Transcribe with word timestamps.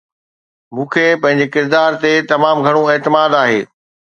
مون 0.73 0.87
کي 0.93 1.05
پنهنجي 1.21 1.47
ڪردار 1.55 1.91
تي 2.01 2.11
تمام 2.33 2.57
گهڻو 2.65 2.83
اعتماد 2.91 3.31
آهي 3.43 3.59